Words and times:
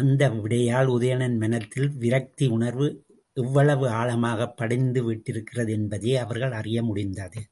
அந்த 0.00 0.28
விடையால் 0.30 0.86
உதயணன் 0.86 1.36
மனத்தில் 1.38 1.90
விரக்தியுணர்வு 2.00 2.88
எவ்வளவு 3.32 3.88
ஆழமாகப் 3.88 4.56
படிந்து 4.56 5.12
விட்டிருக்கிறது 5.12 5.70
என்பதையே 5.70 6.16
அவர்கள் 6.16 6.52
அறிய 6.52 6.82
முடந்தது. 6.82 7.42